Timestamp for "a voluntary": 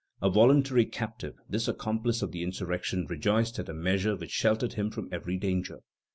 0.19-0.87